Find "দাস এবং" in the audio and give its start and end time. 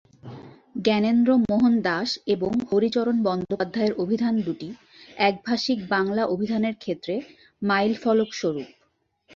1.81-2.51